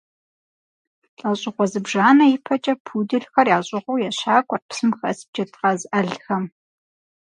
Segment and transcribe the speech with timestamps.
[1.17, 6.43] Лӏэщӏыгъуэ зыбжанэ ипэкӏэ пуделхэр ящӏыгъуу ещакӏуэрт псым хэс джэдкъаз ӏэлхэм.